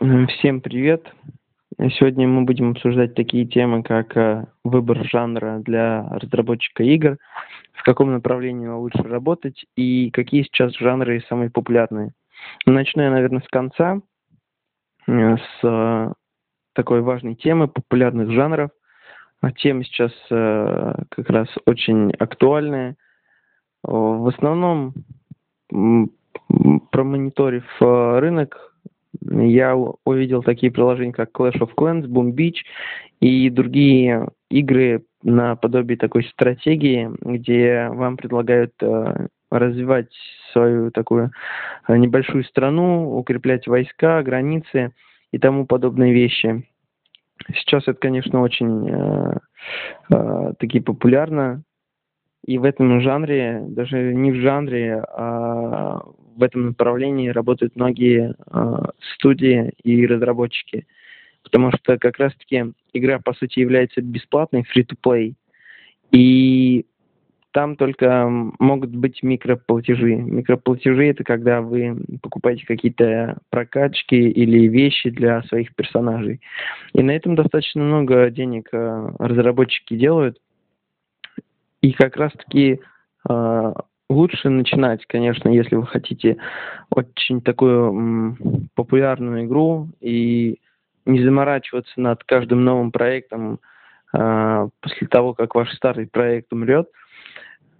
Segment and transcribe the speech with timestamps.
[0.00, 1.12] Всем привет!
[1.76, 7.18] Сегодня мы будем обсуждать такие темы, как э, выбор жанра для разработчика игр,
[7.74, 12.12] в каком направлении лучше работать и какие сейчас жанры самые популярные.
[12.64, 14.00] Начну я, наверное, с конца,
[15.06, 16.12] э, с э,
[16.72, 18.70] такой важной темы популярных жанров.
[19.42, 22.96] А тема сейчас как раз очень актуальная.
[23.82, 24.94] В основном,
[26.90, 28.69] промониторив рынок,
[29.22, 32.58] я увидел такие приложения, как Clash of Clans, Boom Beach
[33.20, 40.12] и другие игры на подобие такой стратегии, где вам предлагают э, развивать
[40.52, 41.30] свою такую
[41.86, 44.92] э, небольшую страну, укреплять войска, границы
[45.32, 46.66] и тому подобные вещи.
[47.54, 49.38] Сейчас это, конечно, очень э,
[50.10, 51.62] э, таки популярно.
[52.46, 56.00] И в этом жанре, даже не в жанре, а
[56.36, 58.76] в этом направлении работают многие э,
[59.14, 60.86] студии и разработчики.
[61.42, 65.34] Потому что как раз-таки игра, по сути, является бесплатной, free-to-play.
[66.12, 66.86] И
[67.52, 70.14] там только могут быть микроплатежи.
[70.14, 76.40] Микроплатежи это когда вы покупаете какие-то прокачки или вещи для своих персонажей.
[76.92, 80.38] И на этом достаточно много денег э, разработчики делают.
[81.82, 82.80] И как раз-таки
[83.28, 83.72] э,
[84.10, 86.36] лучше начинать, конечно, если вы хотите
[86.90, 90.58] очень такую м, популярную игру и
[91.06, 93.60] не заморачиваться над каждым новым проектом
[94.12, 96.88] э, после того, как ваш старый проект умрет.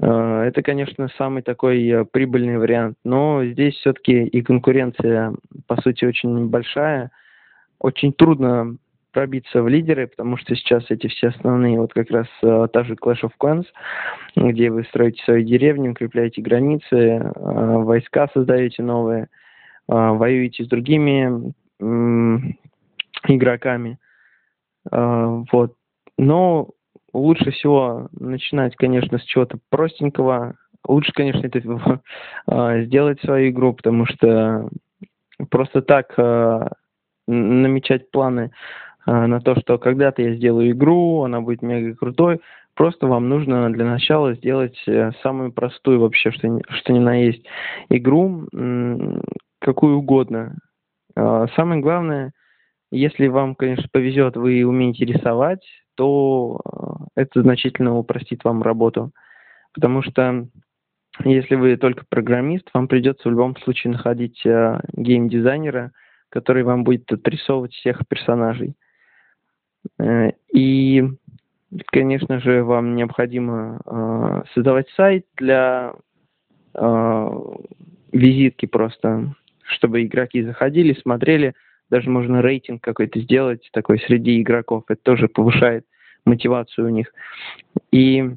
[0.00, 5.34] Э, это, конечно, самый такой э, прибыльный вариант, но здесь все-таки и конкуренция,
[5.66, 7.10] по сути, очень большая.
[7.78, 8.76] Очень трудно
[9.12, 12.94] пробиться в лидеры, потому что сейчас эти все основные, вот как раз э, та же
[12.94, 13.66] Clash of Clans,
[14.36, 19.26] где вы строите свои деревни, укрепляете границы, э, войска создаете новые, э,
[19.88, 22.38] воюете с другими э,
[23.28, 23.98] игроками.
[24.90, 25.74] Э, вот.
[26.16, 26.70] Но
[27.12, 30.54] лучше всего начинать, конечно, с чего-то простенького.
[30.86, 31.60] Лучше, конечно, это
[32.46, 34.68] э, сделать свою игру, потому что
[35.50, 36.68] просто так э,
[37.26, 38.50] намечать планы
[39.06, 42.40] на то, что когда-то я сделаю игру, она будет мега крутой.
[42.74, 47.44] Просто вам нужно для начала сделать э, самую простую вообще, что, что ни на есть,
[47.88, 48.46] игру,
[49.58, 50.56] какую угодно.
[51.16, 52.32] А, самое главное,
[52.90, 55.64] если вам, конечно, повезет, вы умеете рисовать,
[55.96, 59.12] то э, это значительно упростит вам работу.
[59.74, 60.46] Потому что
[61.24, 65.92] если вы только программист, вам придется в любом случае находить э, геймдизайнера,
[66.30, 68.74] который вам будет отрисовывать всех персонажей.
[69.98, 71.04] Э, и,
[71.86, 75.94] конечно же, вам необходимо э, создавать сайт для
[76.74, 77.40] э,
[78.12, 81.54] визитки просто, чтобы игроки заходили, смотрели,
[81.90, 85.86] даже можно рейтинг какой-то сделать такой среди игроков, это тоже повышает
[86.24, 87.12] мотивацию у них.
[87.90, 88.30] И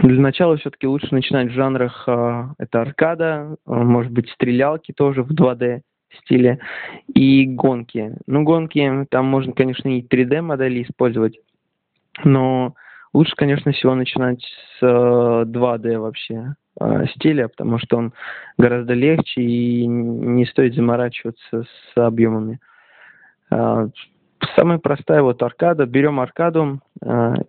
[0.00, 5.80] для начала все-таки лучше начинать в жанрах, это аркада, может быть, стрелялки тоже в 2D,
[6.16, 6.58] стиле.
[7.14, 8.14] И гонки.
[8.26, 11.38] Ну, гонки, там можно, конечно, и 3D-модели использовать,
[12.24, 12.74] но
[13.12, 14.42] лучше, конечно, всего начинать
[14.78, 18.12] с 2D э, вообще э, стиля, потому что он
[18.56, 22.60] гораздо легче и не стоит заморачиваться с объемами.
[23.50, 23.88] Э,
[24.56, 25.86] самая простая вот аркада.
[25.86, 26.80] Берем аркаду,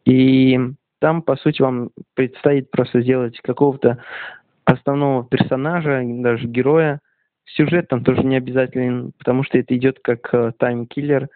[0.06, 0.60] и
[1.00, 4.00] там, по сути, вам предстоит просто сделать какого-то
[4.66, 7.00] основного персонажа, даже героя,
[7.56, 11.30] Сюжет там тоже не обязателен, потому что это идет как э, таймкиллер,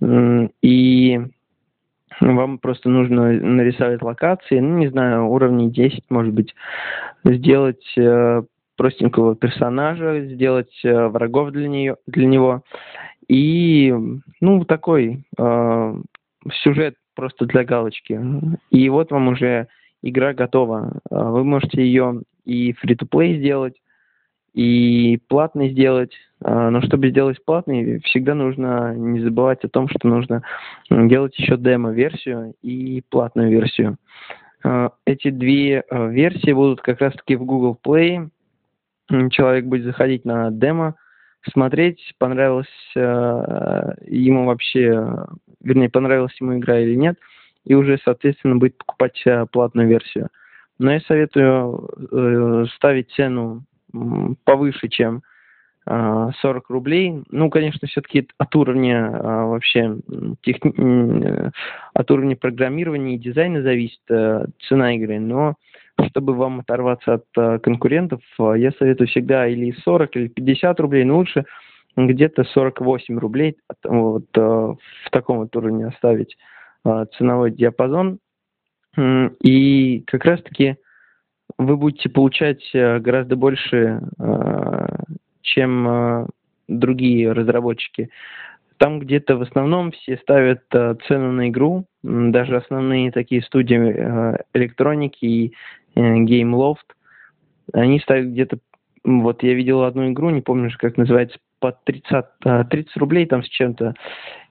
[0.00, 1.20] и
[2.20, 6.54] вам просто нужно нарисовать локации, ну, не знаю, уровней 10, может быть,
[7.24, 8.42] сделать э,
[8.76, 12.62] простенького персонажа, сделать э, врагов для, нее, для него.
[13.28, 13.94] И,
[14.40, 16.00] ну, такой э,
[16.62, 18.20] сюжет просто для галочки.
[18.70, 19.68] И вот вам уже
[20.02, 21.00] игра готова.
[21.10, 23.74] Вы можете ее и free-to-play сделать,
[24.56, 26.12] и платный сделать.
[26.42, 30.42] А, но чтобы сделать платный, всегда нужно не забывать о том, что нужно
[30.90, 33.98] делать еще демо-версию и платную версию.
[34.64, 38.30] А, эти две а, версии будут как раз-таки в Google Play.
[39.30, 40.96] Человек будет заходить на демо,
[41.52, 42.66] смотреть, понравилось
[42.96, 45.26] ему вообще,
[45.62, 47.16] вернее, понравилась ему игра или нет,
[47.64, 49.22] и уже, соответственно, будет покупать
[49.52, 50.28] платную версию.
[50.80, 53.62] Но я советую э, ставить цену
[54.44, 55.22] повыше, чем
[55.86, 57.22] 40 а, рублей.
[57.30, 59.96] Ну, конечно, все-таки от уровня а, вообще
[60.42, 60.72] техни...
[60.76, 61.50] Э,
[61.94, 65.54] от уровня программирования и дизайна зависит э, цена игры, но
[66.08, 71.18] чтобы вам оторваться от э, конкурентов, я советую всегда или 40, или 50 рублей, но
[71.18, 71.44] лучше
[71.96, 76.36] где-то 48 рублей, вот в таком вот уровне оставить
[77.16, 78.18] ценовой диапазон.
[78.98, 80.76] И как раз-таки
[81.58, 84.00] вы будете получать э, гораздо больше,
[85.42, 86.28] чем
[86.68, 88.10] другие разработчики.
[88.78, 93.76] Там где-то в основном все ставят цену на игру, даже основные такие студии
[94.52, 95.52] электроники и
[95.96, 96.76] Game
[97.72, 98.58] они ставят где-то
[99.06, 102.24] вот я видел одну игру, не помню, как называется, по 30,
[102.70, 103.94] 30 рублей там с чем-то.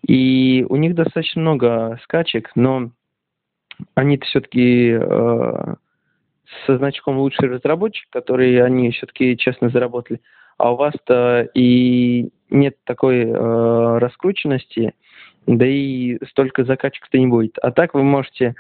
[0.08, 2.92] И у них достаточно много скачек, но
[3.96, 5.76] они-то все-таки э,
[6.66, 10.22] со значком лучший разработчик, который они все-таки честно заработали.
[10.58, 14.94] А у вас-то и нет такой э, раскрученности,
[15.48, 17.58] да и столько закачек-то не будет.
[17.62, 18.56] А так вы можете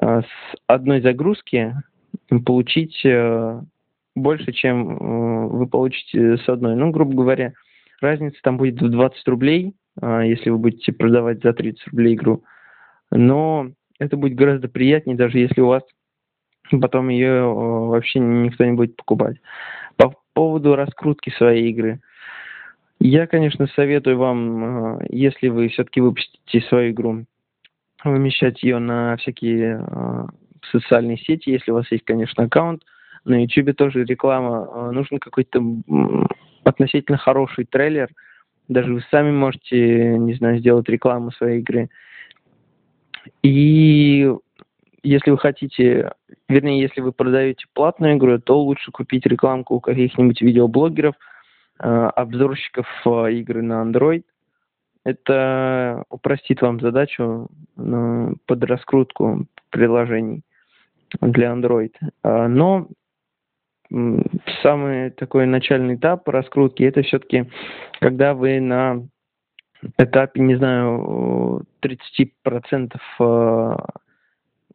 [0.00, 1.74] э, с одной загрузки
[2.44, 3.60] получить э,
[4.14, 6.76] больше, чем э, вы получите с одной.
[6.76, 7.54] Ну, грубо говоря,
[8.00, 12.44] разница там будет в 20 рублей, э, если вы будете продавать за 30 рублей игру.
[13.10, 15.82] Но это будет гораздо приятнее, даже если у вас
[16.80, 19.36] потом ее э, вообще никто не будет покупать.
[19.96, 22.00] По поводу раскрутки своей игры.
[23.00, 27.24] Я, конечно, советую вам, э, если вы все-таки выпустите свою игру,
[28.04, 30.26] вымещать ее на всякие э,
[30.70, 32.82] социальные сети, если у вас есть, конечно, аккаунт,
[33.24, 34.90] на YouTube тоже реклама.
[34.90, 35.62] Нужен какой-то
[36.64, 38.08] относительно хороший трейлер.
[38.68, 41.88] Даже вы сами можете, не знаю, сделать рекламу своей игры.
[43.42, 44.28] И
[45.02, 46.12] если вы хотите,
[46.48, 51.14] вернее, если вы продаете платную игру, то лучше купить рекламку у каких-нибудь видеоблогеров,
[51.78, 54.24] а, обзорщиков а, игры на Android.
[55.04, 60.42] Это упростит вам задачу под раскрутку приложений
[61.20, 61.92] для Android.
[62.22, 62.86] Но
[64.62, 67.50] самый такой начальный этап раскрутки, это все-таки,
[67.98, 69.02] когда вы на
[69.98, 73.76] этапе, не знаю, 30% э,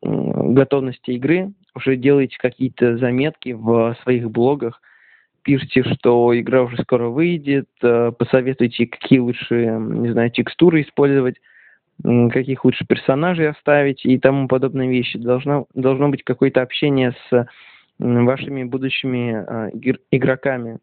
[0.01, 4.81] готовности игры уже делаете какие-то заметки в своих блогах,
[5.43, 11.35] пишите, что игра уже скоро выйдет, э, посоветуйте, какие лучше, не знаю, текстуры использовать,
[12.03, 15.17] каких лучше персонажей оставить и тому подобные вещи.
[15.17, 17.47] Должно, должно быть какое-то общение с
[17.97, 19.69] вашими будущими а,
[20.11, 20.77] игроками.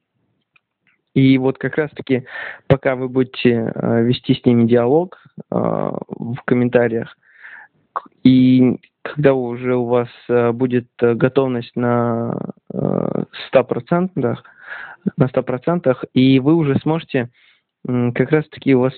[1.14, 2.24] И вот как раз-таки,
[2.66, 7.16] пока вы будете а, вести с ними диалог в комментариях,
[8.24, 10.08] и когда уже у вас
[10.54, 17.30] будет готовность на 100%, на 100%, и вы уже сможете,
[17.86, 18.94] как раз-таки у вас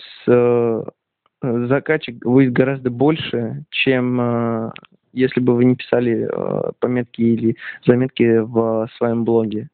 [1.43, 4.73] закачек будет гораздо больше, чем
[5.17, 7.56] если бы вы не писали э, пометки или
[7.87, 9.69] заметки в своем блоге.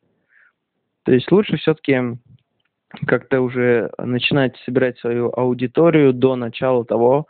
[1.05, 2.01] То есть лучше все-таки
[3.07, 7.27] как-то уже начинать собирать свою аудиторию до начала того,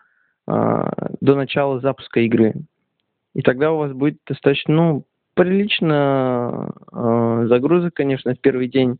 [0.47, 0.83] э,
[1.23, 2.55] до начала запуска игры.
[3.35, 8.99] И тогда у вас будет достаточно, ну, прилично э, загрузок, конечно, в первый день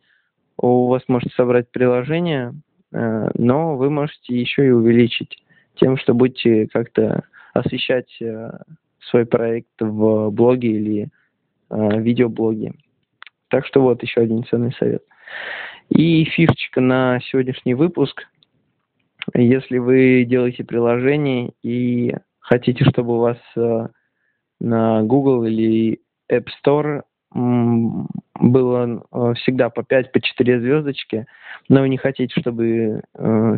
[0.57, 2.55] у вас может собрать приложение,
[2.93, 5.43] э, но вы можете еще и увеличить
[5.77, 8.51] тем, что будете как-то освещать э,
[9.11, 11.09] свой проект в блоге или
[11.71, 12.75] э, видеоблоге.
[13.49, 15.03] Так что вот еще один ценный совет.
[15.91, 18.27] И фишечка на сегодняшний выпуск.
[19.35, 23.89] Если вы делаете приложение и хотите, чтобы у вас э,
[24.63, 26.01] на Google или
[26.31, 27.03] App Store
[27.35, 31.27] было э, всегда по 5, по 4 звездочки,
[31.69, 33.57] но вы не хотите, чтобы э,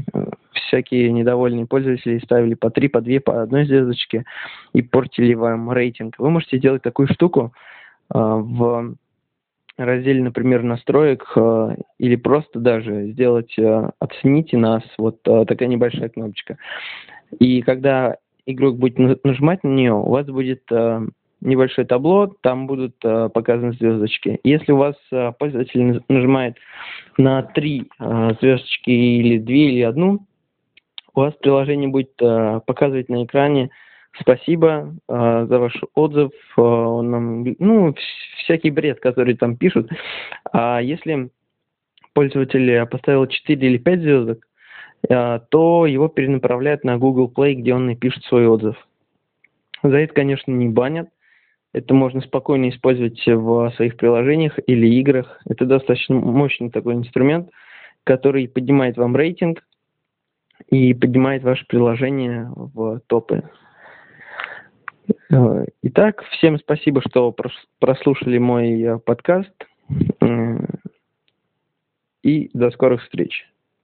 [0.53, 4.25] всякие недовольные пользователи ставили по 3, по 2, по одной звездочке
[4.73, 6.19] и портили вам рейтинг.
[6.19, 7.53] Вы можете сделать такую штуку
[8.15, 8.95] э, в
[9.77, 11.37] разделе, например, настроек
[11.99, 13.57] или просто даже сделать
[13.99, 16.59] «Оцените нас», вот такая небольшая кнопочка.
[17.41, 20.63] И когда игрок будет нажимать на нее, у вас будет
[21.45, 24.41] небольшое табло, там будут э, показаны звездочки.
[24.43, 26.57] Если у вас э, пользователь нажимает
[27.17, 30.27] на три э, звездочки или две или одну,
[31.15, 33.71] у вас приложение будет э, показывать на экране
[34.21, 37.95] спасибо э, за ваш отзыв, э, ну,
[38.39, 39.91] всякий бред, который там пишут.
[40.53, 41.31] А если
[42.15, 44.54] пользователь поставил 4 или 5 звездок, э,
[45.09, 48.77] то его перенаправляют на Google Play, где он напишет свой отзыв.
[49.83, 51.09] За это, конечно, не банят,
[51.75, 55.41] это можно спокойно использовать в своих приложениях или играх.
[55.45, 57.51] Это достаточно мощный такой инструмент,
[58.05, 59.65] который поднимает вам рейтинг
[60.71, 63.43] и поднимает ваше приложение в топы.
[65.33, 67.35] Э, итак, всем спасибо, что
[67.81, 69.53] прослушали мой э, подкаст.
[70.21, 70.59] Э,
[72.23, 73.47] и до скорых встреч.